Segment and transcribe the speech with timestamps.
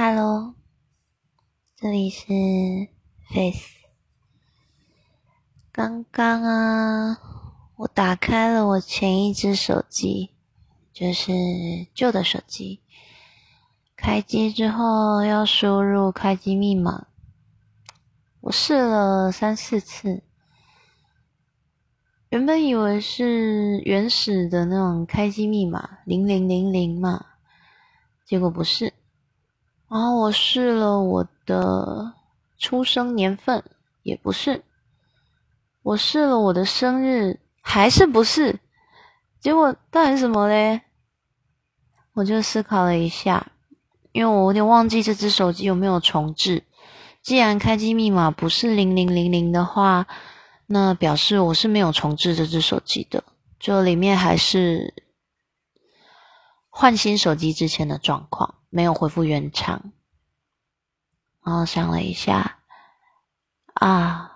[0.00, 0.54] Hello，
[1.74, 2.28] 这里是
[3.34, 3.74] Face。
[5.72, 7.18] 刚刚啊，
[7.78, 10.30] 我打开了我前一只手机，
[10.92, 11.32] 就是
[11.92, 12.80] 旧的手机。
[13.96, 17.08] 开机之后要输入开机密码，
[18.42, 20.22] 我试了三四次。
[22.28, 27.26] 原本以为是原始的那种开机密码零零零零嘛，
[28.24, 28.94] 结果不是。
[29.90, 32.12] 然后我试了我的
[32.58, 33.64] 出生年份，
[34.02, 34.62] 也不是；
[35.82, 38.60] 我试了我的生日，还是不是。
[39.40, 40.82] 结果到底什么嘞？
[42.14, 43.52] 我就思考了一下，
[44.12, 46.64] 因为我有点忘记这只手机有没有重置。
[47.22, 50.06] 既然开机密码不是零零零零的话，
[50.66, 53.24] 那表示我是没有重置这只手机的，
[53.58, 54.92] 就里面还是
[56.68, 58.56] 换新手机之前的状况。
[58.70, 59.92] 没有恢复原厂，
[61.42, 62.60] 然后想了一下，
[63.74, 64.30] 啊，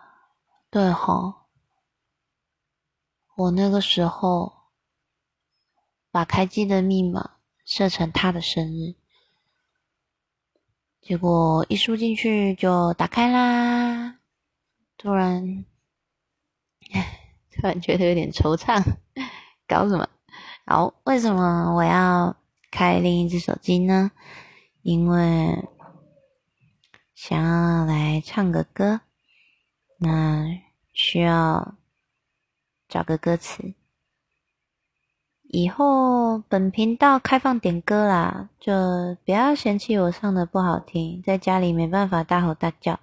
[0.70, 1.34] 对吼，
[3.34, 4.70] 我那个时候
[6.10, 7.32] 把开机的密码
[7.64, 8.94] 设成他的生日，
[11.00, 14.18] 结果一输进去就打开啦，
[14.96, 15.64] 突然，
[17.52, 18.82] 突然觉得有点惆怅，
[19.68, 20.08] 搞什么？
[20.64, 22.34] 好，为什么我要？
[22.72, 24.10] 开另一只手机呢，
[24.80, 25.68] 因为
[27.14, 29.02] 想要来唱个歌，
[29.98, 30.46] 那
[30.92, 31.74] 需要
[32.88, 33.74] 找个歌词。
[35.42, 38.72] 以后本频道开放点歌啦，就
[39.26, 42.98] 不要嫌弃我唱的不好听，在家里没办法大吼大叫。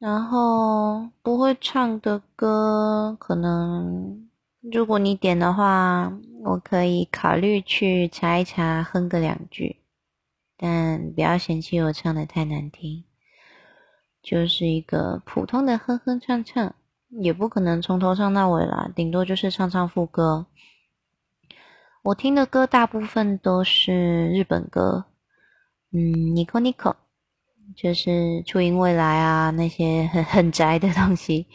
[0.00, 4.25] 然后不会唱的歌，可能。
[4.72, 9.76] 如果你点的话，我可以考虑去查一查，哼个两句，
[10.56, 13.04] 但不要嫌弃我唱的太难听，
[14.20, 16.74] 就是一个普通的哼哼唱唱，
[17.20, 20.46] 也不可能从头唱到尾啦，顶多就是唱唱副歌。
[22.02, 25.04] 我听的歌大部分都是日本歌，
[25.92, 25.98] 嗯
[26.34, 26.94] ，Nico Nico，
[27.76, 31.46] 就是初音未来啊那些很很宅的东西，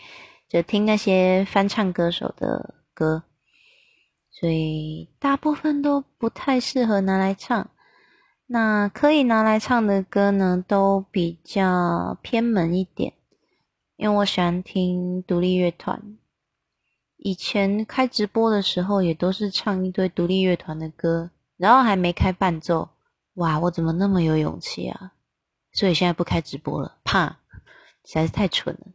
[0.47, 2.75] 就听那些翻唱歌手的。
[3.01, 3.23] 歌，
[4.29, 7.67] 所以大部分都不太适合拿来唱。
[8.45, 13.13] 那可以拿来唱的歌呢，都比较偏门一点。
[13.95, 16.17] 因为我喜欢听独立乐团，
[17.17, 22.89] 以前开直播的时候也都是唱一堆独立乐团的歌，然后还没开伴奏。
[23.35, 25.13] 哇，我怎么那么有勇气啊？
[25.73, 27.39] 所以现在不开直播了，怕
[28.05, 28.87] 实在是太蠢了。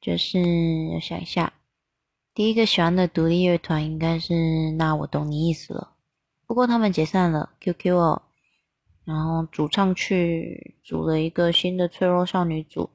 [0.00, 0.38] 就是
[1.00, 1.52] 想一下。
[2.36, 5.94] 第一个喜欢的独立乐团应该是那我懂你意思了，
[6.46, 8.22] 不过他们解散了，QQ 哦，
[9.06, 12.90] 然后主唱去组了一个新的脆弱少女组，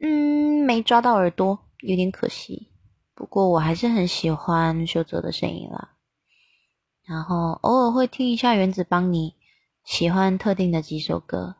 [0.00, 2.68] 嗯，没抓到耳朵，有点可惜。
[3.14, 5.94] 不过我还是很喜欢修泽的声音啦，
[7.06, 9.34] 然后偶尔会听一下原子邦尼，
[9.82, 11.54] 喜欢特定的几首歌，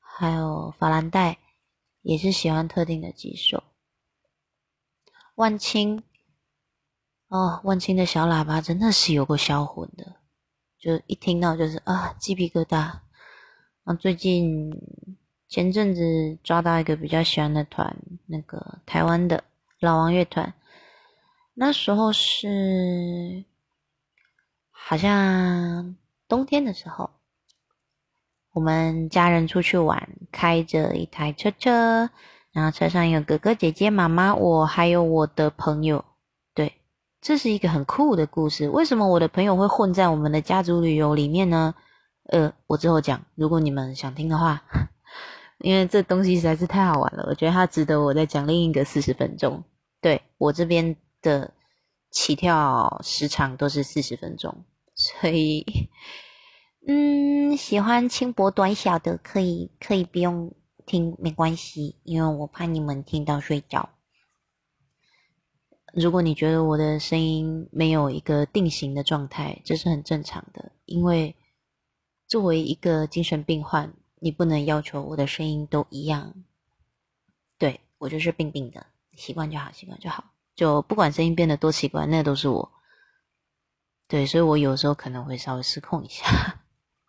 [0.00, 1.36] 还有法兰黛
[2.00, 3.62] 也是喜欢特定的几首。
[5.38, 6.02] 万青，
[7.28, 10.16] 哦，万青的小喇叭真的是有个销魂的，
[10.80, 12.98] 就一听到就是啊，鸡皮疙瘩。
[13.84, 14.68] 啊，最近
[15.48, 17.96] 前阵子抓到一个比较喜欢的团，
[18.26, 19.44] 那个台湾的
[19.78, 20.52] 老王乐团，
[21.54, 23.44] 那时候是
[24.72, 25.96] 好像
[26.26, 27.10] 冬天的时候，
[28.54, 32.10] 我们家人出去玩，开着一台车车。
[32.52, 36.04] 然后车上有哥哥姐姐、妈妈，我还有我的朋友。
[36.54, 36.72] 对，
[37.20, 38.68] 这是一个很酷的故事。
[38.68, 41.74] 为什么我的朋友会混在我们的家族旅游里面呢？
[42.30, 44.62] 呃，我之后讲，如果你们想听的话，
[45.60, 49.62] 因为这东西实在是太好玩了，我觉得它值得我再讲另一个四十分钟。
[50.00, 51.52] 对我这边的
[52.10, 55.64] 起跳时长都是四十分钟，所以，
[56.86, 60.52] 嗯，喜欢轻薄短小的可以可以不用。
[60.88, 63.90] 听没关系，因为我怕你们听到睡觉。
[65.92, 70.72] 如果你觉得我的声音没有一个定型的状态，这是很正常的。
[70.86, 71.36] 因为
[72.26, 76.34] 作为一个精神病患，你不能要求我的声音都一样。
[77.58, 80.24] 对我就是病病的，习惯就好，习惯就好。
[80.54, 82.72] 就不管声音变得多奇怪，那都是我。
[84.06, 86.26] 对，所以我有时候可能会稍微失控一下，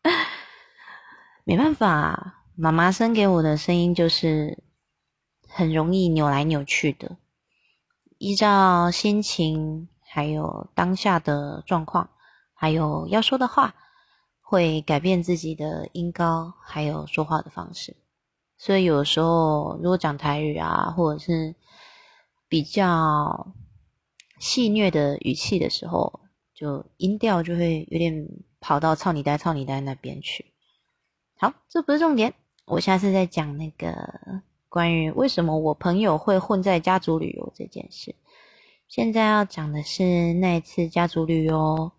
[1.44, 2.39] 没办法。
[2.62, 4.62] 妈妈生给我的声音就是
[5.48, 7.16] 很容易扭来扭去的，
[8.18, 12.10] 依照心情，还有当下的状况，
[12.54, 13.74] 还有要说的话，
[14.42, 17.96] 会改变自己的音高，还有说话的方式。
[18.58, 21.56] 所以有时候，如果讲台语啊，或者是
[22.50, 23.54] 比较
[24.38, 26.20] 戏谑的语气的时候，
[26.54, 28.28] 就音调就会有点
[28.60, 30.52] 跑到“操你呆，操你呆”那边去。
[31.38, 32.34] 好，这不是重点，
[32.70, 33.98] 我下次再讲那个
[34.70, 38.14] 关于为什么我朋友会混在家族旅游这件事。
[38.88, 41.92] 现在要讲的是那一次家族旅游，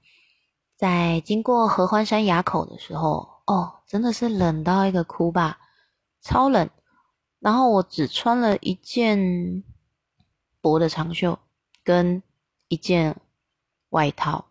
[0.77, 5.59] 在经过合欢山垭口的时候，哦，真的是冷到一个哭吧，
[6.23, 6.71] 超冷。
[7.41, 9.65] 然后我只穿了一件
[10.61, 11.37] 薄的长袖
[11.83, 12.23] 跟
[12.69, 13.17] 一件
[13.89, 14.45] 外套，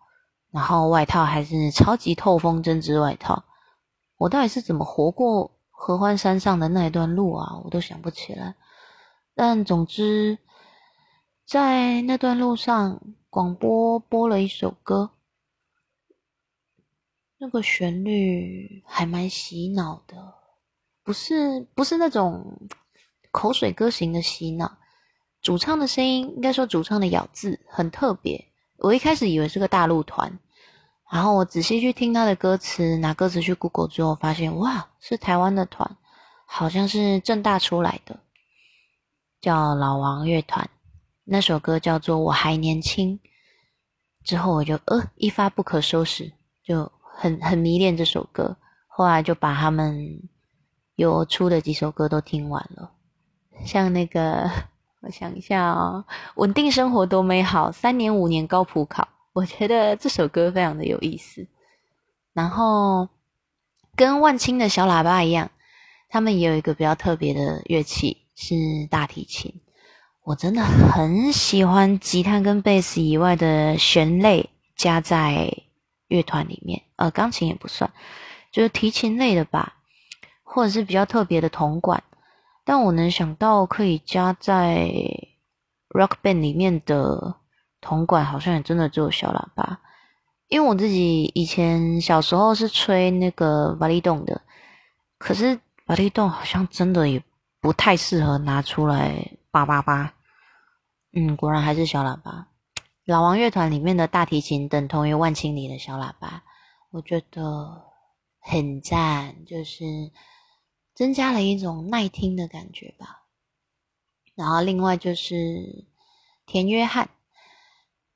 [0.51, 3.45] 然后外套还是超级透风针织外套。
[4.17, 7.57] 我到底是怎么活过合欢山上的那一段路啊？
[7.63, 8.53] 我都想不起来。
[9.33, 10.37] 但总之，
[11.45, 15.11] 在那段路上，广播播了一首歌，
[17.37, 20.35] 那个旋律还蛮洗脑的，
[21.01, 22.59] 不是不是那种
[23.31, 24.77] 口水歌型的洗脑。
[25.41, 28.51] 主唱的声音，应该说主唱的咬字很特别。
[28.79, 30.37] 我一开始以为是个大陆团。
[31.11, 35.97] 然后我仔细去听他的歌词，拿歌词去 Google 之后，发现哇，是台湾的团，
[36.45, 38.19] 好像是正大出来的，
[39.41, 40.69] 叫老王乐团。
[41.23, 43.17] 那首歌叫做《我还年轻》。
[44.23, 46.31] 之后我就呃一发不可收拾，
[46.63, 48.55] 就很很迷恋这首歌。
[48.87, 50.21] 后来就把他们
[50.95, 52.91] 有出的几首歌都听完了，
[53.65, 54.49] 像那个
[55.01, 56.05] 我想一下哦，
[56.35, 59.07] 《稳定生活多美好》，三年五年高普考。
[59.31, 61.47] 我觉得这首歌非常的有意思，
[62.33, 63.07] 然后
[63.95, 65.51] 跟万青的小喇叭一样，
[66.09, 68.55] 他们也有一个比较特别的乐器是
[68.89, 69.53] 大提琴。
[70.23, 75.51] 我真的很喜欢吉他跟贝斯以外的弦类加在
[76.07, 77.91] 乐团里面，呃，钢琴也不算，
[78.51, 79.75] 就是提琴类的吧，
[80.43, 82.03] 或者是比较特别的铜管。
[82.65, 84.91] 但我能想到可以加在
[85.89, 87.35] rock band 里面的。
[87.81, 89.79] 铜管好像也真的只有小喇叭，
[90.47, 94.41] 因为我自己以前小时候是吹那个瓦力洞的，
[95.17, 97.23] 可是瓦力洞好像真的也
[97.61, 100.13] 不太适合拿出来叭叭叭。
[101.13, 102.47] 嗯，果然还是小喇叭。
[103.05, 106.43] 老王乐团里面的大提琴等同于万青里的小喇叭，
[106.91, 107.85] 我觉得
[108.39, 109.83] 很赞，就是
[110.93, 113.23] 增加了一种耐听的感觉吧。
[114.35, 115.85] 然后另外就是
[116.45, 117.09] 田约翰。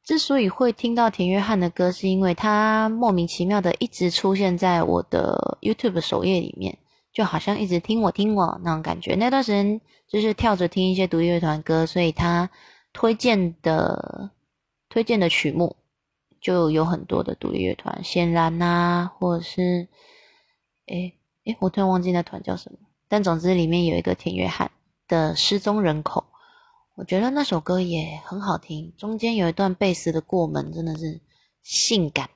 [0.04, 6.78] 之所以会听到田约翰的歌，是因为他莫名其妙的一直出现在我的 YouTube 首页里面，
[7.14, 9.16] 就好像一直听我听我那种感觉。
[9.16, 12.50] 那段时间就是跳着听一些独立乐团歌，所以他
[12.92, 14.30] 推荐的
[14.90, 15.74] 推荐的曲目
[16.42, 19.88] 就有很多的独立乐团，显然呐，或者是
[20.88, 22.78] 诶诶，我突然忘记那团叫什么，
[23.08, 24.70] 但总之里面有一个田约翰
[25.08, 26.26] 的《失踪人口》。
[26.96, 31.20] 我觉得那首歌也很好听，中间有一段贝斯的过门，真的是
[31.64, 32.30] 性感，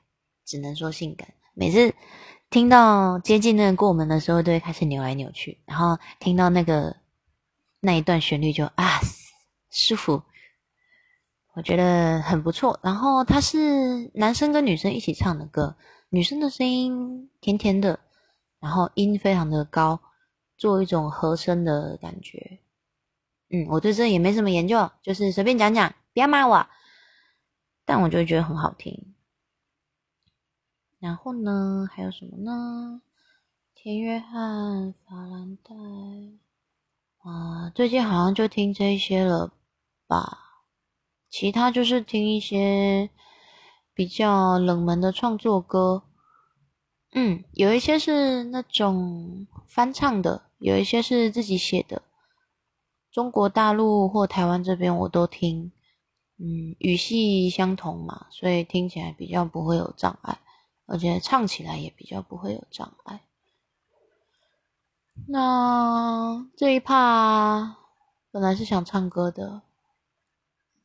[0.46, 1.28] 只能说性感。
[1.54, 1.94] 每次
[2.50, 6.96] 听到接近那个过门的时候，都会开始扭来扭去，然后听到那个
[7.82, 9.00] 那一段旋律就啊
[9.70, 10.24] 舒服，
[11.54, 12.80] 我觉得很不错。
[12.82, 15.76] 然后它是男生跟女生一起唱的歌，
[16.10, 18.00] 女生的声音甜甜的，
[18.60, 20.00] 然后音非常的高，
[20.58, 22.60] 做一种和声的感觉。
[23.50, 26.68] 嗯，我对这也没什么研究，就是随便讲讲，不要骂我。
[27.86, 29.16] 但我就觉得很好听。
[31.00, 33.02] 然后呢，还有什么呢？
[33.74, 35.74] 田约翰、法兰黛，
[37.20, 39.54] 啊，最近好像就听这些了
[40.08, 40.40] 吧？
[41.30, 43.10] 其他就是听一些
[43.94, 46.04] 比较冷门的创作歌。
[47.14, 52.02] 嗯，有一些是那种翻唱的，有一些是自己写的。
[53.18, 55.72] 中国大陆或台湾这边我都听，
[56.38, 60.38] 嗯，语系相同嘛，所以听起来比较不会有障碍，
[60.86, 63.24] 而且唱起来也比较不会有障碍。
[65.28, 67.78] 那这一趴
[68.30, 69.64] 本来是想唱歌的，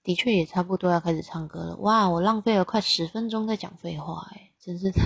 [0.02, 1.76] 的确也差不多要开始唱歌了。
[1.80, 5.02] 哇，我浪费了快十分钟在讲废话，哎，真是的。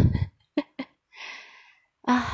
[2.06, 2.25] 啊，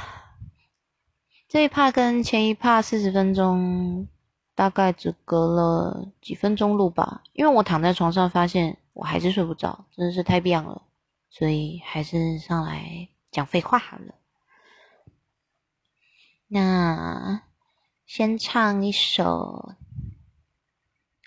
[1.48, 4.06] 这一趴跟前一趴四十分钟。
[4.54, 10.82] 大概只隔了几分钟路吧，因为我躺在床上发现我还是睡不着，真的是太棒了，
[11.30, 14.14] 所以还是上来讲废话好了。
[16.48, 17.42] 那
[18.04, 19.74] 先唱一首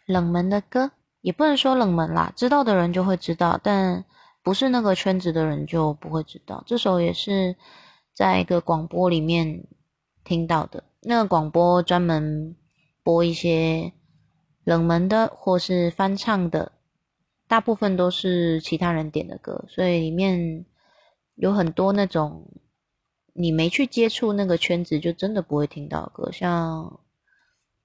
[0.05, 0.91] 冷门的歌，
[1.21, 4.05] 也不能说冷门啦，知道的人就会知道，但
[4.43, 6.63] 不是那个圈子的人就不会知道。
[6.67, 7.55] 这首也是
[8.13, 9.65] 在一个广播里面
[10.23, 10.83] 听到的。
[11.01, 12.55] 那个广播专门
[13.05, 13.93] 播一些
[14.63, 16.71] 冷门的或是翻唱的，
[17.47, 20.65] 大部分都是其他人点的歌，所以里面
[21.35, 22.49] 有很多那种
[23.33, 26.99] 你没去接触那个圈子，就真的不会听到歌，像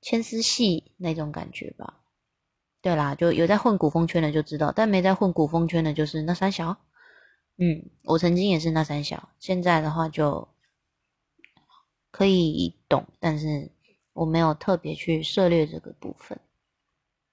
[0.00, 2.00] 牵丝戏那种感觉吧。
[2.80, 6.78] 对啦，就有在混古风圈的就知道，但没在混古风圈的，就是那三小。
[7.58, 10.48] 嗯，我曾经也是那三小，现在的话就
[12.10, 13.70] 可以懂，但是
[14.12, 16.40] 我没有特别去涉猎这个部分，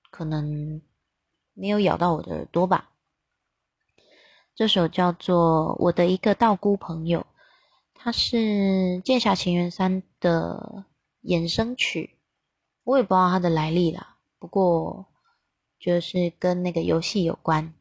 [0.09, 0.81] 可能
[1.53, 2.91] 没有咬到我的耳朵吧。
[4.55, 7.21] 这首叫做《我的一个道姑朋友》，
[7.93, 8.37] 它是
[9.01, 10.85] 《剑侠情缘三》的
[11.23, 12.17] 衍生曲，
[12.83, 15.05] 我也不知道它的来历啦，不过。
[15.79, 17.75] 就是跟那个游戏有关，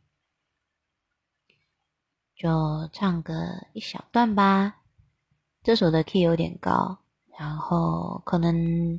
[2.34, 4.82] 就唱个一小段吧。
[5.62, 6.98] 这首的 key 有点高，
[7.38, 8.98] 然后可能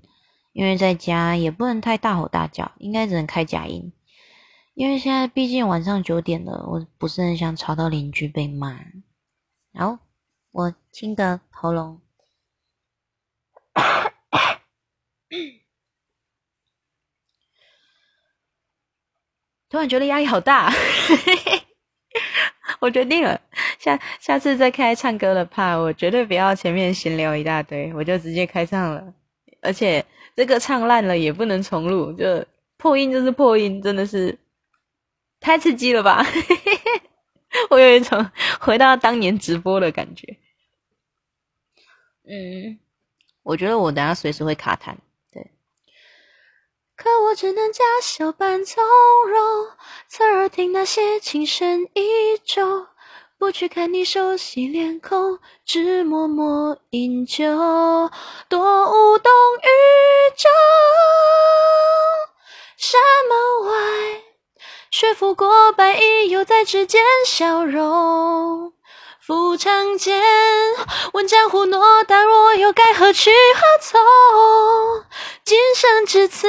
[0.53, 3.91] 因为在家也不能太大吼大叫，应该只能开假音。
[4.73, 8.79] 因为现在毕竟晚上九点了，我不是很想吵到邻居被骂。
[9.71, 9.97] 然后
[10.51, 12.01] 我清个喉咙。
[19.69, 20.71] 突然觉得压力好大，
[22.79, 23.39] 我决定了，
[23.79, 29.13] 下下次再开唱歌的怕我绝对不要前面闲聊一大堆，我就直接开唱了。
[29.61, 30.05] 而且
[30.35, 32.45] 这个唱烂了也不能重录，就
[32.77, 34.37] 破音就是破音，真的是
[35.39, 36.23] 太刺激了吧！
[37.71, 38.29] 我有一种
[38.59, 40.37] 回到当年直播的感觉。
[42.29, 42.77] 嗯，
[43.41, 44.93] 我觉得我等下随时会卡痰。
[46.97, 48.83] 可我只能假笑扮从
[49.27, 49.67] 容，
[50.07, 52.87] 侧耳听那些情深意重，
[53.37, 57.45] 不去看你熟悉脸孔，只默默饮酒，
[58.49, 59.69] 多无动于
[60.35, 60.49] 衷。
[62.77, 62.99] 山
[63.29, 64.23] 门外，
[64.89, 68.73] 雪拂过白衣，又在指尖消融。
[69.27, 70.23] 抚长剑，
[71.11, 73.99] 问江湖诺，但若有该何去何从？
[75.43, 76.47] 今生至此，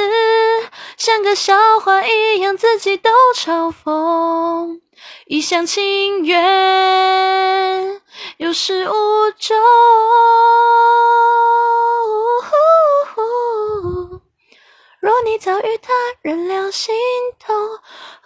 [0.95, 4.79] 像个笑话一样，自己都嘲讽。
[5.25, 8.01] 一厢情愿，
[8.37, 9.57] 有始无终。
[15.01, 16.95] 若你早与他人两心
[17.45, 17.55] 同，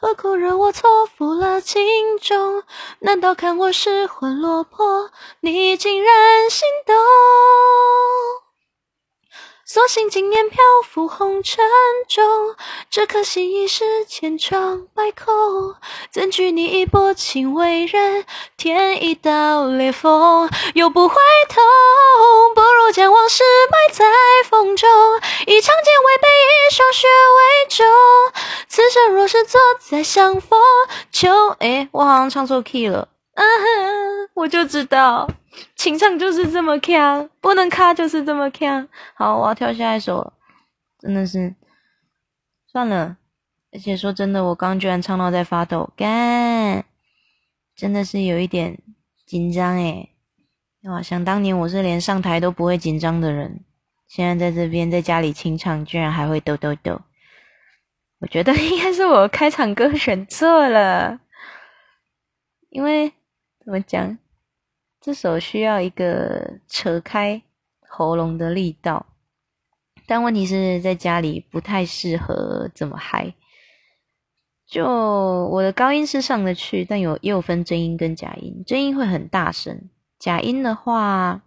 [0.03, 1.81] 何苦惹我错付了情
[2.19, 2.62] 衷？
[3.00, 8.42] 难道看我失魂落魄，你竟然心动？
[9.74, 11.65] 所幸今年漂浮红尘
[12.08, 12.24] 中，
[12.92, 15.74] 只可惜已是千疮百孔。
[16.12, 18.24] 怎惧你一波情为人
[18.56, 20.48] 添一道裂缝？
[20.75, 21.15] 又不回
[21.50, 21.60] 头，
[22.53, 24.06] 不如将往事埋在
[24.48, 24.88] 风中。
[25.48, 26.27] 一场剑为背，
[26.68, 27.86] 一双血为重。
[28.68, 30.60] 此生若是错再相逢，
[31.12, 33.08] 就诶，我好像唱错 key 了。
[33.34, 35.27] 嗯哼，我就知道。
[35.75, 38.88] 情唱就是这么强，不能卡就是这么强。
[39.15, 40.33] 好，我要跳下一首，
[41.00, 41.55] 真的是
[42.72, 43.17] 算了。
[43.72, 46.86] 而且说真的，我刚居然唱到在发抖，干，
[47.75, 48.77] 真的是有一点
[49.25, 50.10] 紧张诶。
[50.83, 53.63] 哇，想当年我是连上台都不会紧张的人，
[54.07, 57.01] 现在在这边在家里清唱，居然还会抖抖抖。
[58.19, 61.19] 我觉得应该是我开场歌选错了，
[62.69, 63.10] 因为
[63.63, 64.17] 怎么讲？
[65.03, 67.41] 这首需要一个扯开
[67.89, 69.05] 喉咙的力道，
[70.07, 73.33] 但问题是在家里不太适合这么嗨。
[74.65, 81.43] 就我的高音是上得去，但有也有分真音跟假音，真音会很大声，假音的话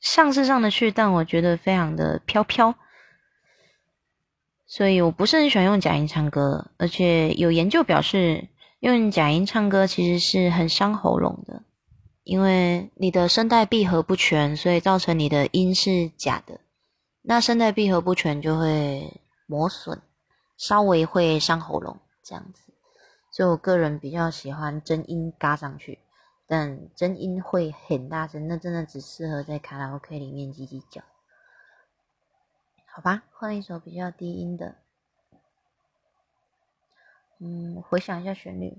[0.00, 2.74] 上是上得去，但我觉得非常的飘飘，
[4.64, 8.48] 所以我不是很喜欢用假音唱歌，而且有研究表示
[8.80, 11.62] 用假音唱歌其实是很伤喉咙的。
[12.24, 16.58] 因为你的声带闭合不全，所以造成你的音是假的。
[17.20, 20.00] 那声带闭合不全就会磨损，
[20.56, 22.62] 稍微会伤喉咙这样子。
[23.30, 25.98] 所以我个人比较喜欢真音嘎上去，
[26.46, 31.02] 但真音会很大声，那真的只适合在卡拉 OK 里面叽叽叫。
[32.86, 34.76] 好吧，换一首比较低音的。
[37.40, 38.78] 嗯，回想一下旋律。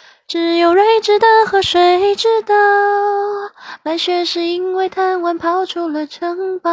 [0.31, 2.55] 只有睿智的河水知道，
[3.83, 6.71] 白雪是因为贪玩跑出了城堡。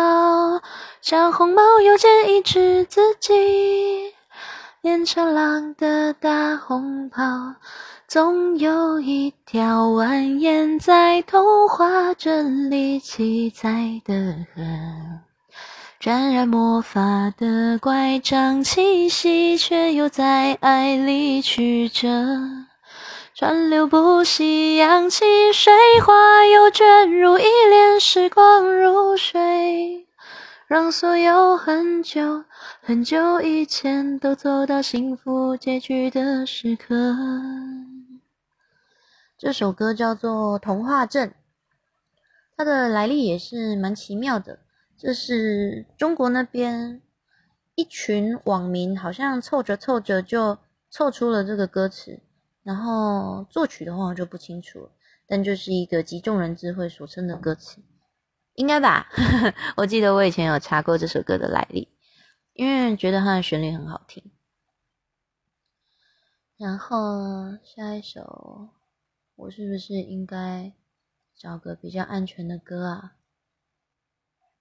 [1.00, 4.14] 小红帽又建议治自己，
[4.80, 7.24] 变成狼的大红袍。
[8.06, 14.62] 总有一条蜿蜒在童话镇里七彩的河，
[15.98, 17.00] 沾染魔法
[17.36, 22.08] 的乖张气息，却又在爱里曲折。
[23.40, 25.72] 川流不息，扬起水
[26.04, 30.08] 花，又卷入一帘时光如水，
[30.66, 32.44] 让所有很久
[32.82, 37.14] 很久以前都走到幸福结局的时刻。
[39.38, 41.28] 这首歌叫做《童话镇》，
[42.56, 44.58] 它的来历也是蛮奇妙的。
[44.98, 47.00] 这是中国那边
[47.76, 50.58] 一群网民，好像凑着凑着就
[50.90, 52.18] 凑出了这个歌词。
[52.62, 54.90] 然后作曲的话我就不清楚了，
[55.26, 57.80] 但就是一个集众人智慧所称的歌词，
[58.54, 59.08] 应该吧？
[59.76, 61.88] 我记得我以前有查过这首歌的来历，
[62.52, 64.30] 因为觉得它的旋律很好听。
[66.56, 68.70] 然后下一首，
[69.36, 70.72] 我是不是应该
[71.36, 73.14] 找个比较安全的歌啊？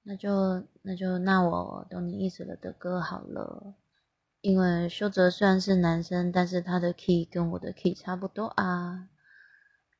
[0.03, 3.75] 那就那就那我懂你意思了的歌好了。
[4.47, 9.09] 因为修泽虽然是男生，但是他的 key 跟我的 key 差不多啊，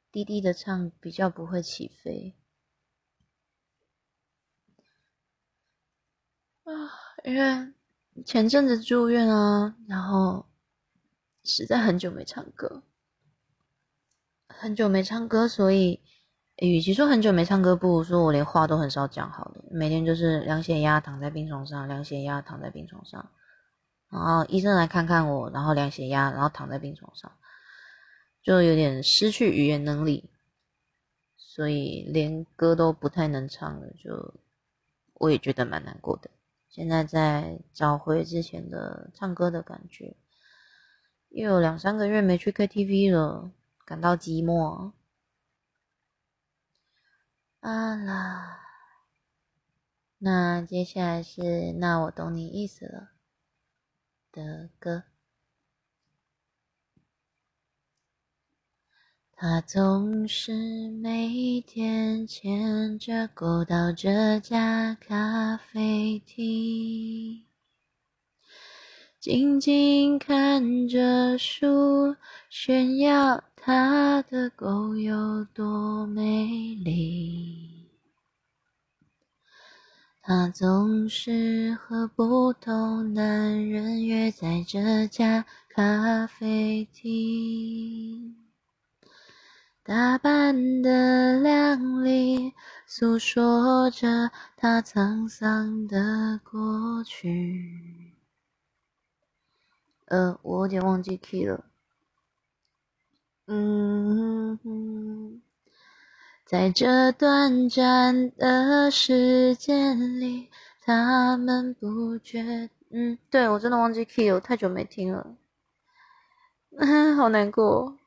[0.09, 2.33] 低低的唱比较不会起飞
[6.63, 6.71] 啊。
[7.25, 7.73] 因为
[8.25, 10.45] 前阵子住院啊，然后
[11.43, 12.83] 实在很久没唱歌，
[14.47, 16.01] 很久没唱歌，所以
[16.55, 19.65] 与其说很久没唱歌，不如说我连话都很少讲好了。
[19.69, 23.29] 每天就是量血压，躺在病床上，量血压，躺在病床上。
[24.09, 27.31] 然后医生来看看我，然后量血压，然后躺在病床上，
[28.41, 30.29] 就有点失去语言能力，
[31.35, 34.33] 所以连歌都不太能唱了，就
[35.15, 36.29] 我也觉得蛮难过的。
[36.69, 40.15] 现在在找回之前的唱歌的感觉，
[41.29, 43.51] 又有两三个月没去 KTV 了，
[43.83, 44.91] 感到寂寞。
[47.59, 48.59] 啊啦，
[50.19, 53.09] 那接下来是那我懂你意思了。
[54.37, 55.01] 的歌，
[59.35, 67.43] 他总是每天牵着狗到这家咖啡厅，
[69.19, 72.15] 静静看着书，
[72.47, 77.76] 炫耀他的狗有多美丽。
[80.29, 88.35] 他总是和不同男人约在这家咖啡厅，
[89.83, 92.53] 打扮的靓丽，
[92.85, 98.13] 诉说着他沧桑的过去。
[100.07, 101.63] 呃，我有点忘记 key 了。
[103.45, 105.41] 嗯哼。
[106.47, 112.69] 在这短暂的时间里，他们不觉……
[112.89, 115.35] 嗯，对我真的忘记 key 了，太久没听了，
[117.17, 117.97] 好难过。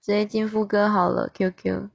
[0.00, 1.90] 直接进副歌好了，QQ。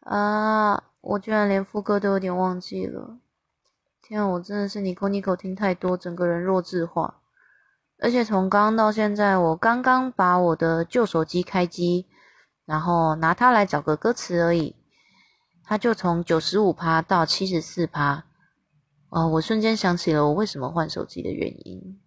[0.00, 3.18] 啊，我居然连副歌都有点忘记了！
[4.00, 7.21] 天啊，我真的是你口你口听太多，整个人弱智化。
[8.02, 12.08] 而且从刚刚到现在，我刚刚把我的旧手机开机，
[12.64, 14.74] 然后拿它来找个歌词而已，
[15.62, 18.26] 它就从九十五趴到七十四趴，
[19.08, 22.00] 哦，我瞬间想起了我为什么换手机的原因，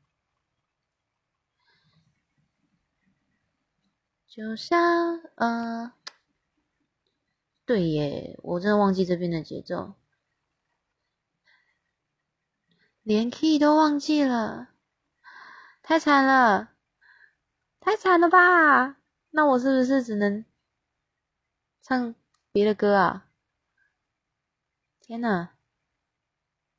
[4.28, 5.94] 就像，呃，
[7.66, 9.94] 对耶，我真的忘记这边的节奏，
[13.02, 14.75] 连 key 都忘记了。
[15.88, 16.72] 太惨了，
[17.80, 18.98] 太惨了吧？
[19.30, 20.44] 那我是不是只能
[21.84, 22.16] 唱
[22.52, 23.28] 别的歌啊？
[25.00, 25.50] 天呐，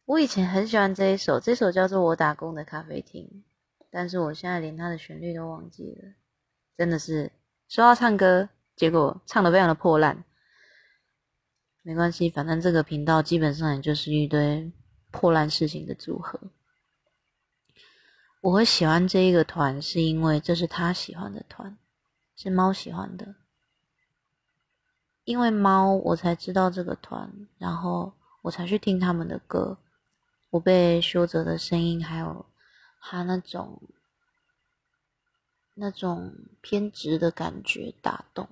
[0.07, 3.45] 我以前很喜欢这一首，这首叫做《我打工的咖啡厅》，
[3.93, 6.13] 但是我现在连它的旋律都忘记了，
[6.77, 7.31] 真的是
[7.69, 10.25] 说要唱歌，结果唱的非常的破烂。
[11.83, 14.73] 没关系，反正这个频道基本上也就是一堆
[15.13, 16.41] 破烂事情的组合。
[18.47, 21.77] 我会喜欢这一个团，是因为这是他喜欢的团，
[22.37, 23.35] 是猫喜欢的。
[25.25, 27.29] 因为猫，我才知道这个团，
[27.59, 29.77] 然后我才去听他们的歌。
[30.51, 32.47] 我被修泽的声音，还有
[33.01, 33.83] 他那种
[35.75, 38.49] 那种偏执的感觉打动。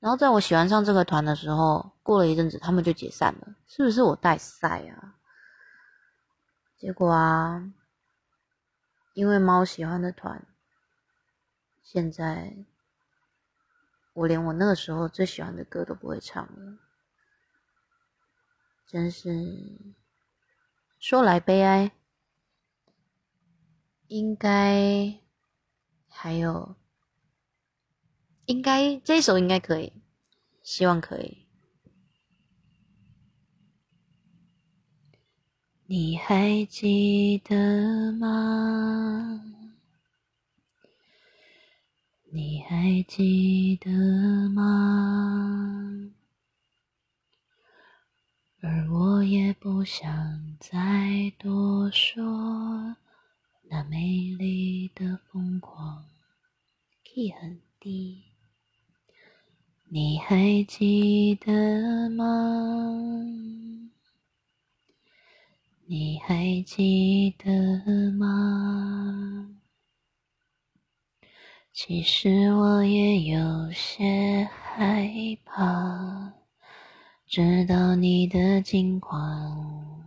[0.00, 3.54] 然后在我喜欢上这个团的时候，过了一阵子，他们就解散了。
[3.68, 5.12] 是不是我带赛啊？
[6.76, 7.72] 结果啊，
[9.14, 10.46] 因为猫喜欢的团，
[11.82, 12.66] 现在。
[14.12, 16.78] 我连我那个时候最喜欢的歌都不会唱了，
[18.86, 19.30] 真是
[20.98, 21.92] 说来悲哀。
[24.06, 25.20] 应该
[26.08, 26.76] 还有，
[28.46, 29.92] 应该这首应该可以，
[30.62, 31.45] 希望可以。
[35.88, 39.40] 你还记得吗？
[42.32, 43.88] 你还记得
[44.50, 46.10] 吗？
[48.60, 50.10] 而我也不想
[50.58, 52.96] 再多说
[53.70, 56.04] 那美丽的疯狂
[57.04, 58.24] ，key 很低。
[59.88, 63.35] 你还记得吗？
[65.88, 69.48] 你还记得吗？
[71.72, 75.08] 其实我也有些害
[75.44, 76.32] 怕，
[77.28, 80.02] 知道你的近况。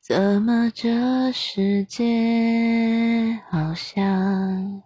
[0.00, 4.80] 怎么这世界好像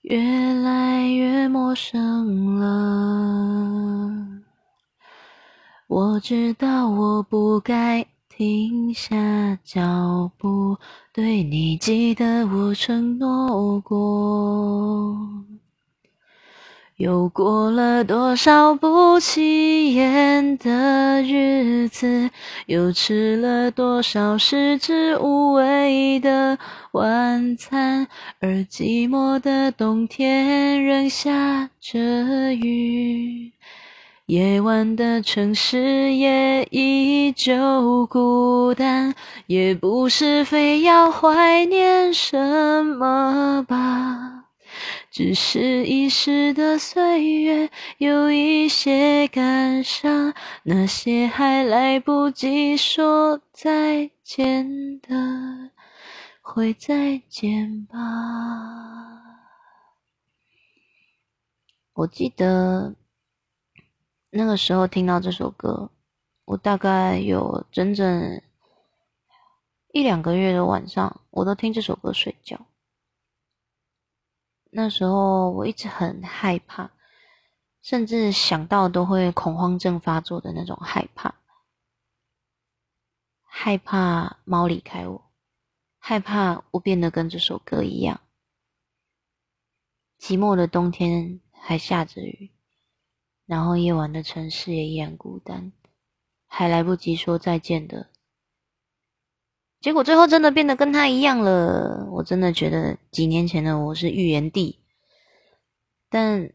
[0.00, 4.35] 越来越陌生了？
[5.86, 8.06] 我知道我不该。
[8.28, 10.76] 停下脚步，
[11.10, 15.16] 对你记得我承诺过。
[16.96, 22.30] 又过了多少不起眼的日子，
[22.66, 26.58] 又吃了多少食之无味的
[26.92, 28.06] 晚餐，
[28.38, 33.55] 而寂寞的冬天仍下着雨。
[34.26, 39.14] 夜晚的城市也依旧孤单，
[39.46, 44.46] 也不是非要怀念什么吧，
[45.12, 50.34] 只是一时的岁月有一些感伤，
[50.64, 55.70] 那些还来不及说再见的，
[56.42, 57.98] 会再见吧。
[61.94, 62.96] 我记得。
[64.36, 65.90] 那个时候听到这首歌，
[66.44, 68.42] 我大概有整整
[69.94, 72.66] 一两个月的晚上，我都听这首歌睡觉。
[74.70, 76.90] 那时候我一直很害怕，
[77.80, 81.34] 甚至想到都会恐慌症发作的那种害怕，
[83.42, 85.30] 害怕猫离开我，
[85.96, 88.20] 害怕我变得跟这首歌一样，
[90.20, 92.52] 寂寞的冬天还下着雨。
[93.46, 95.72] 然后夜晚的城市也依然孤单，
[96.46, 98.10] 还来不及说再见的，
[99.80, 102.08] 结果最后真的变得跟他一样了。
[102.10, 104.80] 我真的觉得几年前的我是预言帝，
[106.08, 106.52] 但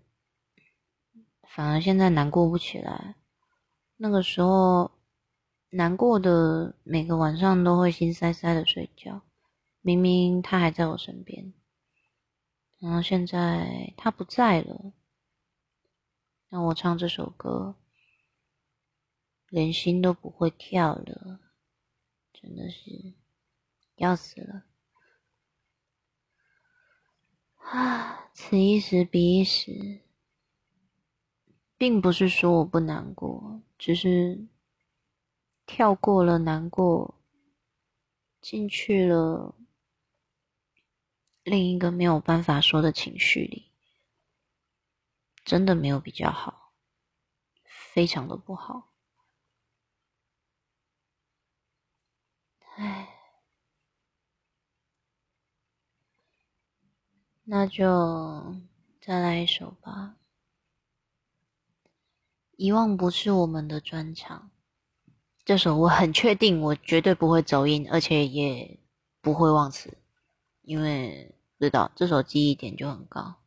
[1.47, 3.15] 反而现在难过不起来。
[3.95, 4.91] 那个时候
[5.69, 9.21] 难过的每个晚上都会心塞塞的睡觉，
[9.79, 11.53] 明明他还在我身边，
[12.79, 14.91] 然后现在他不在了。
[16.51, 17.75] 让我唱这首歌，
[19.47, 21.39] 连心都不会跳了，
[22.33, 23.13] 真的是
[23.95, 24.65] 要死了！
[27.55, 30.01] 啊，此一时彼一时，
[31.77, 34.45] 并不是说我不难过，只是
[35.65, 37.15] 跳过了难过，
[38.41, 39.55] 进去了
[41.43, 43.70] 另一个没有办法说的情绪里。
[45.51, 46.71] 真的没有比较好，
[47.65, 48.93] 非常的不好。
[52.77, 53.09] 唉，
[57.43, 58.55] 那就
[59.01, 60.15] 再来一首吧。
[62.55, 64.51] 遗忘不是我们的专长，
[65.43, 68.79] 这首我很确定，我绝对不会走音，而且也
[69.19, 69.97] 不会忘词，
[70.61, 73.40] 因为知道这首记忆点就很高。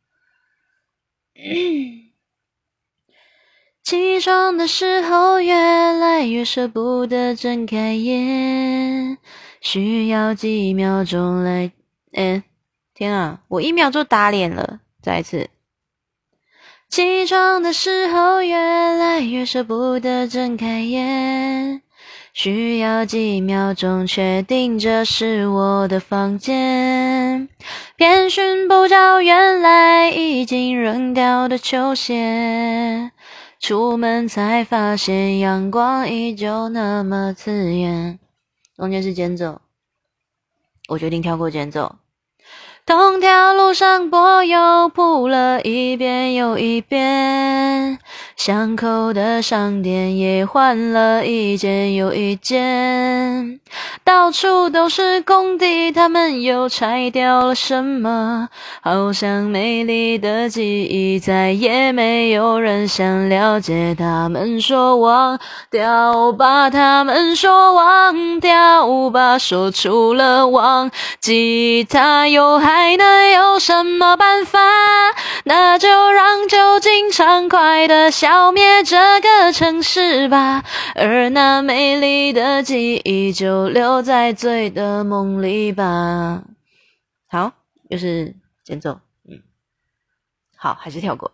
[3.83, 9.17] 起床的时候越来越舍不得睁开眼，
[9.61, 11.71] 需要几秒钟来……
[12.13, 12.43] 嗯，
[12.93, 15.49] 天啊，我一秒就打脸了，再一次。
[16.89, 21.81] 起床的时候越来越舍不得睁开眼，
[22.33, 27.14] 需要几秒钟确定这是我的房间，
[27.95, 33.11] 遍寻不着原来已经扔掉的球鞋。
[33.59, 38.19] 出门才发现阳光依旧那么刺眼。
[38.75, 39.61] 中间是间奏，
[40.89, 41.95] 我决定跳过间奏。
[42.87, 47.97] 同条路上柏油铺了一遍又一遍，
[48.37, 53.59] 巷口的商店也换了一间又一间，
[54.03, 58.49] 到处都是工地，他们又拆掉了什么？
[58.83, 63.95] 好像美丽的记忆再也没有人想了解。
[63.95, 65.39] 他们说忘
[65.71, 72.74] 掉吧，他们说忘掉吧，说除了忘记，他又还。
[72.75, 74.59] 还能有什么办法？
[75.45, 80.61] 那就让酒精畅快的消灭这个城市吧，
[80.93, 86.43] 而那美丽的记忆就留在醉的梦里吧。
[87.29, 87.53] 好，
[87.87, 88.35] 又是
[88.65, 89.41] 前奏，嗯，
[90.57, 91.31] 好，还是跳过。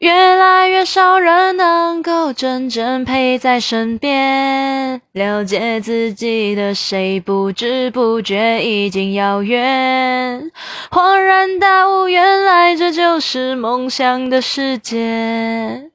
[0.00, 10.50] 越来越少人能够真正陪在身边，了解自己的谁，不知不觉已经遥远。
[10.90, 15.89] 恍然大悟，原来这就是梦想的世界。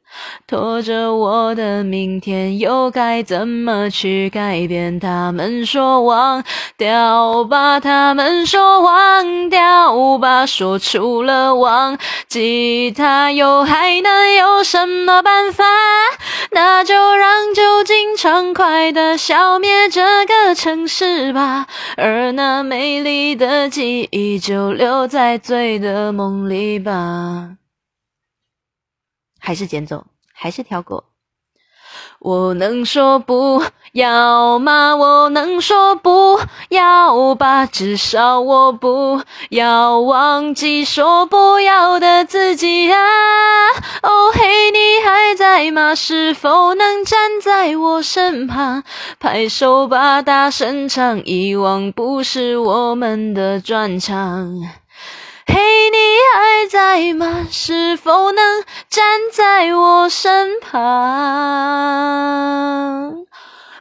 [0.47, 4.99] 拖着我的明天，又该怎么去改变？
[4.99, 6.43] 他们说忘
[6.77, 11.97] 掉吧，他们说忘掉吧，说除了忘
[12.27, 15.63] 记，他又还能有什么办法？
[16.51, 27.49] 那就让酒精畅快的消灭这个城市吧，而那美丽的记忆就留在醉的梦里吧。
[29.45, 30.05] 还是捡走。
[30.33, 31.05] 还是跳过。
[32.19, 34.95] 我能说不要吗？
[34.95, 37.65] 我能说不要吧？
[37.65, 42.97] 至少我不要忘记说不要的自己啊！
[44.01, 45.93] 哦嘿，你还在吗？
[45.93, 48.83] 是否能站在我身旁？
[49.19, 54.59] 拍手吧，大声唱，遗忘不是我们的专长。
[56.37, 57.47] 嘿，你还在吗？
[57.49, 60.75] 是否能站在我身旁？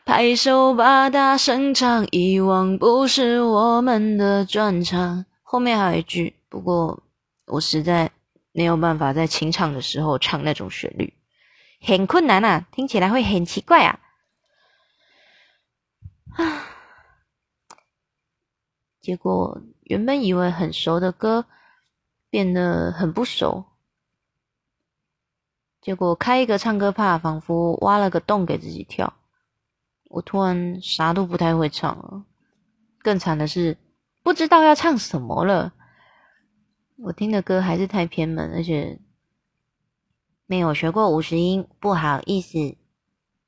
[0.05, 5.27] 拍手吧，大声唱，遗忘不是我们的专长。
[5.43, 7.03] 后面还有一句，不过
[7.47, 8.13] 我实在
[8.53, 11.13] 没有办法在清唱的时候唱那种旋律，
[11.81, 13.99] 很困难啊，听起来会很奇怪啊。
[16.37, 16.69] 啊，
[19.01, 19.61] 结果。
[19.87, 21.45] 原本以为很熟的歌，
[22.35, 23.65] 变得很不熟。
[25.81, 29.15] 结果开一个唱歌帕，仿佛挖了个洞给自己跳。
[30.11, 32.25] 我突然啥都不太会唱了。
[32.99, 33.79] 更惨的是，
[34.25, 35.75] 不知道要唱什么了。
[36.97, 38.99] 我听的歌还是太偏门，而且
[40.47, 42.77] 没有学过五十音，不好意思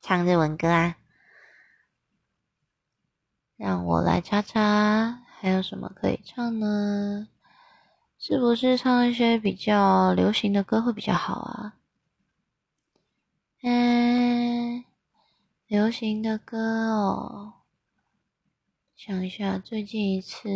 [0.00, 0.96] 唱日文歌啊。
[3.56, 5.24] 让我来查查。
[5.40, 7.26] 还有什么可以唱呢？
[8.28, 11.76] 是不是唱一些比较流行的歌会比较好啊？
[13.62, 14.84] 嗯，
[15.68, 16.58] 流行的歌
[16.90, 17.52] 哦，
[18.96, 20.48] 想一下，最近一次，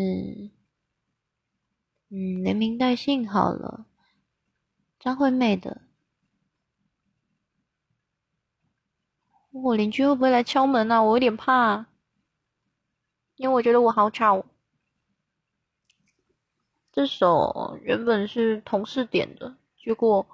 [2.09, 3.87] 嗯，连名带姓好了，
[4.99, 5.83] 张惠妹的。
[9.53, 11.01] 我邻居会不会来敲门啊？
[11.01, 11.87] 我有点怕，
[13.37, 14.45] 因为我觉得我好吵。
[16.93, 20.27] 这首原本是同事点的，结果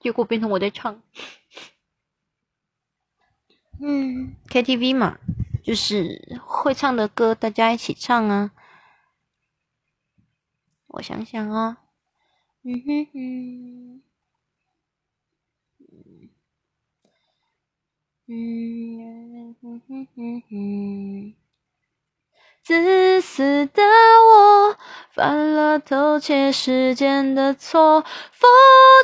[0.00, 1.02] 结果变成我在唱。
[3.80, 5.18] 嗯，KTV 嘛，
[5.62, 8.50] 就是会唱的歌，大家一起唱啊。
[10.88, 11.82] 我想想啊，
[12.62, 14.02] 嗯哼哼，
[18.26, 21.45] 嗯哼哼哼哼。
[22.66, 24.76] 自私的我
[25.14, 28.48] 犯了偷窃时间的错，复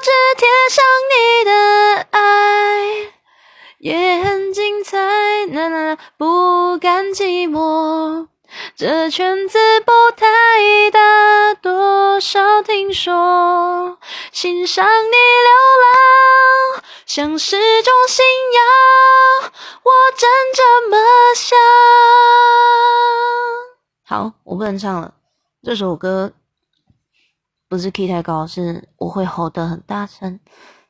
[0.02, 3.12] 制贴上你的爱，
[3.78, 4.98] 也很精彩。
[5.52, 8.26] 啦啦啦，不甘寂寞，
[8.74, 10.26] 这圈子不太
[10.90, 13.96] 大，多少听说。
[14.32, 15.52] 欣赏你流
[15.84, 19.52] 浪，像是种信仰。
[19.84, 20.98] 我真这么
[21.36, 21.56] 想。
[24.12, 25.14] 好，我不能唱了。
[25.62, 26.34] 这首歌
[27.66, 30.38] 不是 key 太高，是我会吼得很大声，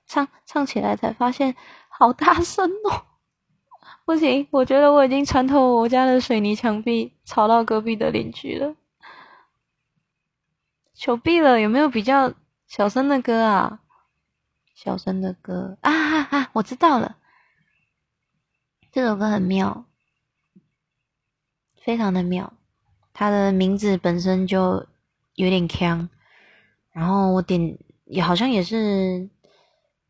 [0.08, 1.54] 唱唱起来才发现
[1.88, 3.06] 好大声哦。
[4.04, 8.74] 不行，我觉得我已经穿透我家的水泥墙壁，吵到隔壁的邻居了。
[10.92, 12.34] 求闭了，有没有比较
[12.66, 13.82] 小声的歌啊？
[14.74, 16.50] 小声的歌啊啊啊！
[16.54, 17.18] 我知道了，
[18.90, 19.84] 这首歌很妙，
[21.84, 22.52] 非常的妙。
[23.12, 24.86] 它的名字本身就
[25.34, 26.08] 有点强，
[26.92, 29.28] 然后我点也好像也是。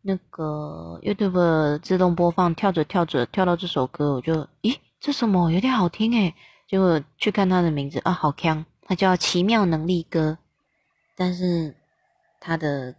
[0.05, 6.35] 那个 YouTube 自动播放，跳着跳着跳到这首歌，我就咦，这什么有点好听诶，
[6.67, 10.37] 结果去看它的名字啊，好强，它叫《奇妙能力歌》，
[11.15, 11.77] 但是
[12.41, 12.97] 它的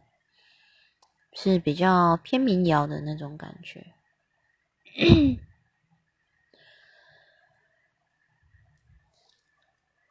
[1.34, 3.86] 是比较偏民谣的那种感觉。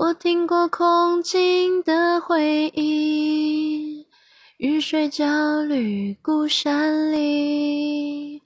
[0.00, 4.06] 我听过空境的回音，
[4.58, 8.40] 雨水浇绿孤山里。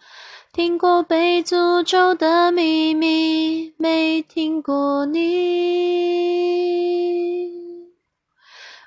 [0.55, 5.21] 听过被诅咒的秘密，没听过你。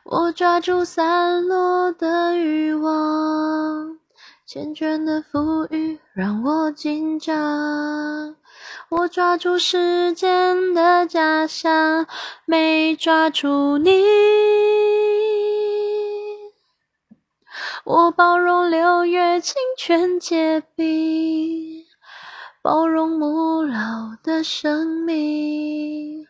[0.04, 3.96] 我抓住散落的欲望，
[4.50, 8.36] 缱绻的浮语让我紧张。
[8.98, 12.08] 我抓住时间的假象，
[12.46, 14.02] 没抓住你。
[17.84, 21.84] 我包容六月清泉结冰，
[22.62, 26.26] 包容母老的生命，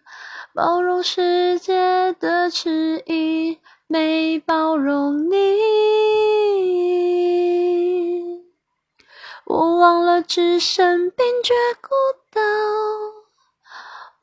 [0.56, 5.36] 包容世界的迟疑，没包容你。
[9.48, 11.90] 我忘了置身冰绝孤
[12.34, 12.42] 岛，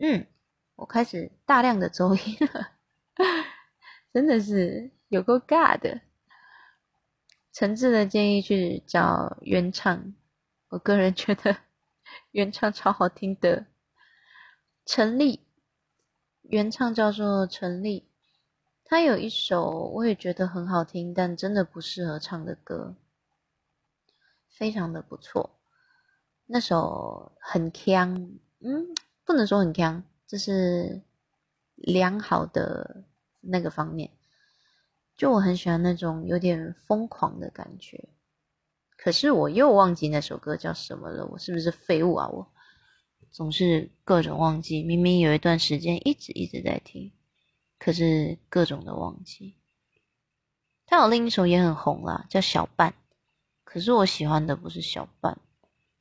[0.00, 0.26] 嗯，
[0.76, 2.72] 我开始大量的走音了。
[4.12, 6.00] 真的是有够尬的，
[7.52, 10.14] 诚挚的建议去找原唱，
[10.68, 11.56] 我个人觉得
[12.30, 13.66] 原唱超好听的。
[14.86, 15.46] 陈立，
[16.42, 18.08] 原唱叫做陈立，
[18.84, 22.94] 他有一首我也觉得很好听，但真的不适合唱的歌，
[24.48, 25.60] 非常的不错。
[26.46, 28.14] 那首很强，
[28.60, 28.86] 嗯，
[29.28, 31.02] 不能说很强，这是
[31.74, 33.04] 良好的
[33.42, 34.10] 那个方面。
[35.18, 38.08] 就我很喜欢那种有点疯狂的感觉，
[38.96, 41.26] 可是我又忘记那首歌叫什么了。
[41.26, 42.26] 我是不是废物啊？
[42.26, 42.50] 我
[43.30, 47.12] 总是各种忘记，明明有一段时间一直一直在听，
[47.78, 49.56] 可是各种的忘记。
[50.86, 52.90] 他有另一首也很红啦，叫《小半》，
[53.62, 55.38] 可是我喜欢的不是小半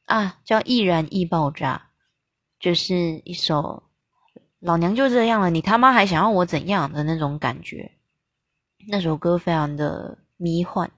[0.06, 1.87] 啊，叫《易燃易爆炸》，
[2.60, 3.84] 就是一首
[4.60, 7.92] 老娘就这样了，你他妈还想要我怎样的那种感觉。
[8.88, 10.90] 那首歌非常的迷幻，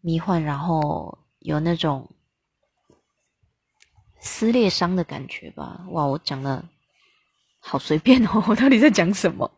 [0.00, 2.08] 迷幻，然后有那种
[4.20, 5.84] 撕裂伤的感觉吧？
[5.90, 6.64] 哇，我讲的
[7.58, 9.50] 好随便哦，我到底在讲什么？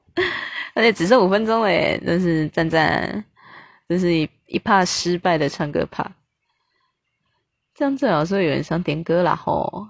[0.75, 3.25] 而且只剩五分钟诶，真是赞赞，
[3.89, 6.11] 真是一一怕失败的唱歌怕，
[7.75, 9.89] 这样最好是有人想点歌啦吼。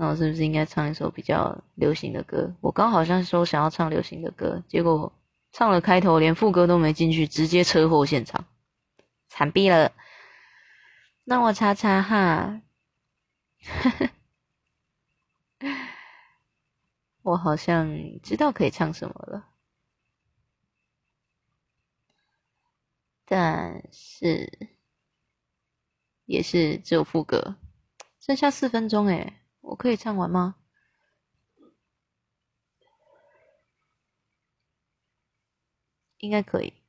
[0.00, 2.50] 那我是不是应该唱一首比较流行的歌？
[2.62, 5.12] 我刚好像说想要唱流行的歌，结果
[5.52, 8.42] 唱了开头，连副歌都没进去，直接车祸现场，
[9.28, 9.92] 惨毙了。
[11.24, 12.62] 那我查查哈，
[17.20, 19.48] 我好像知道可以唱什么了，
[23.26, 24.70] 但是
[26.24, 27.56] 也是只有副歌，
[28.18, 29.39] 剩下四分钟诶。
[29.70, 30.56] 我可以唱完吗？
[36.18, 36.79] 应该可以。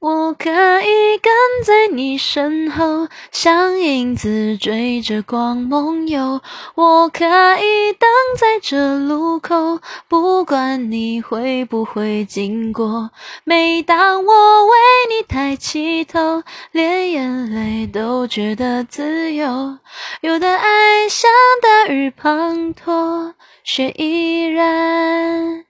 [0.00, 0.48] 我可
[0.82, 1.32] 以跟
[1.64, 6.40] 在你身后，像影子追着光梦游。
[6.76, 13.10] 我可以等在这路口，不管你会不会经过。
[13.42, 14.76] 每当我为
[15.10, 19.78] 你抬起头，连眼泪都觉得自由。
[20.20, 21.28] 有的爱像
[21.60, 23.34] 大雨滂沱，
[23.64, 25.64] 却依然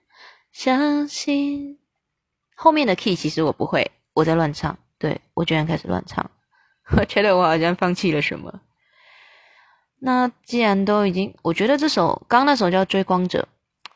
[0.51, 1.79] 相信。
[2.55, 3.89] 后面的 key 其实我不会。
[4.19, 6.29] 我在乱唱，对我居然开始乱唱，
[6.97, 8.61] 我觉得我好像放弃了什么。
[10.01, 13.39] 那既然都已经，我觉得这首刚那首叫《追光者》，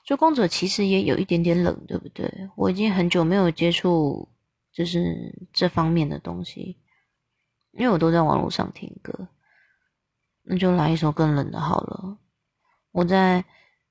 [0.07, 2.32] 《追光者》其实也有一点点冷，对不对？
[2.55, 4.30] 我已经很久没有接触
[4.71, 6.78] 就是这方面的东西，
[7.74, 9.28] 因为我都在网络上听歌。
[10.45, 12.17] 那就来一首更冷的好了。
[12.91, 13.43] 我在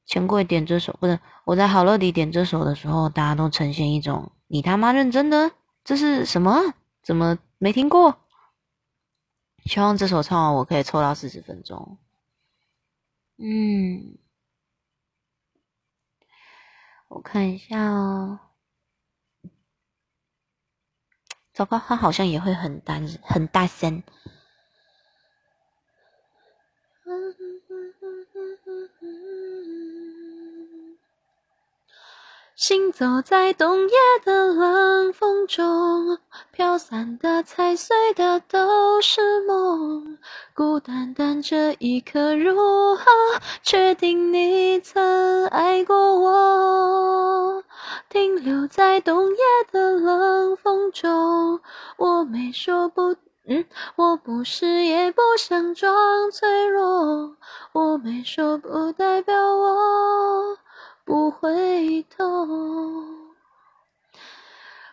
[0.07, 5.53] 钱柜点这首，不是我在好乐迪点这首的时候，大家都呈现一种“你他妈认真的”。
[5.85, 6.74] 这是什么？
[7.03, 8.20] 怎么没听过？
[9.64, 11.99] 希望这首唱完我可以抽到四十分钟。
[13.37, 14.18] 嗯，
[17.09, 18.39] 我看一下哦。
[21.53, 24.03] 糟糕，他好像也会很大很大声。
[32.65, 33.95] 行走在冬夜
[34.25, 36.17] 的冷风中，
[36.53, 40.17] 飘散的、踩碎的都是梦。
[40.55, 43.05] 孤单单这一刻，如何
[43.65, 47.65] 确定你曾爱过我？
[48.09, 49.39] 停留在冬夜
[49.73, 51.59] 的冷风中，
[51.97, 53.17] 我没说不，
[53.97, 57.37] 我不是也不想装脆弱，
[57.73, 60.57] 我没说不代表我。
[61.05, 62.24] 不回头，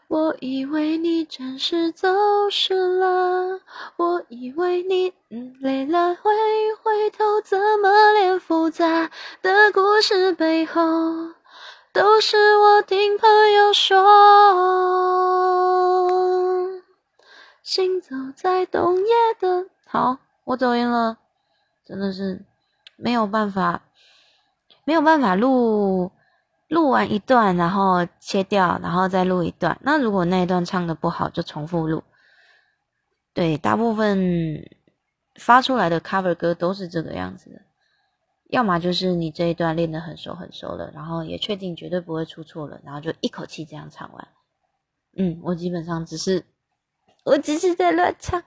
[0.07, 2.09] 我以为你暂时走
[2.49, 3.61] 失了，
[3.95, 5.13] 我以为你
[5.61, 6.31] 累了会
[6.81, 9.11] 回头，怎么连复杂
[9.43, 10.81] 的故事背后
[11.93, 13.95] 都是我听朋友说？
[17.61, 21.17] 行走在冬夜的，好，我走音了，
[21.85, 22.43] 真的是
[22.95, 23.83] 没有办法。
[24.89, 26.11] 没有办法录，
[26.67, 29.77] 录完一段然后切掉，然后再录一段。
[29.83, 32.03] 那如果那一段唱的不好，就重复录。
[33.35, 34.67] 对，大部分
[35.35, 37.61] 发出来的 cover 歌都是这个样子的。
[38.45, 44.27] 要么就是你这一段练得很熟很熟了，然后也确定绝对不会出错了，然后就一口气这样唱完。
[45.15, 46.43] 嗯，我基本上只是，
[47.25, 48.41] 我只是在乱唱。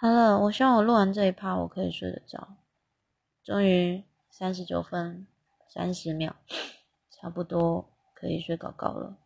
[0.00, 2.48] 好了，我希望我录完这一趴我可以睡得着。
[3.44, 5.26] 终于三十九分。
[5.74, 6.36] 三十秒，
[7.10, 9.18] 差不多可以睡搞搞了。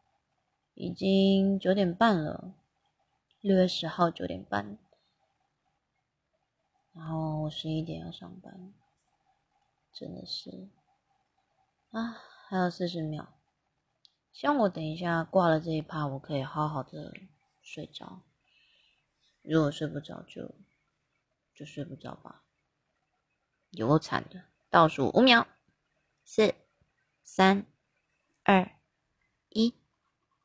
[0.73, 2.55] 已经九点半了，
[3.43, 4.79] 六月十号九点半。
[6.95, 8.73] 然后我十一点要上班，
[9.93, 10.71] 真的是
[11.91, 13.29] 啊，还有四十秒。
[14.33, 17.13] 希望我等一下挂了这一趴，我可以好好的
[17.61, 18.23] 睡着。
[19.43, 20.55] 如果睡不着，就
[21.55, 22.43] 就睡不着吧。
[23.73, 24.45] 有够惨的。
[24.71, 25.47] 倒数五秒，
[26.31, 26.55] 四、
[27.25, 27.65] 三、
[28.45, 28.78] 二、